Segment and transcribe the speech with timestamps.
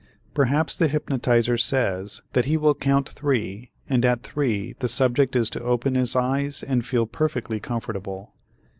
[0.33, 5.47] Perhaps the hypnotizer says that he will count three and at three the subject is
[5.51, 8.33] to open his eyes and feel perfectly comfortable.